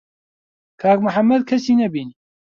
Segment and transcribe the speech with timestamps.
[0.81, 2.15] کاک محەممەد کەسی نەبینی.